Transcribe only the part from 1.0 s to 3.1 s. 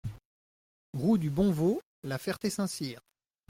du Bonveau, La Ferté-Saint-Cyr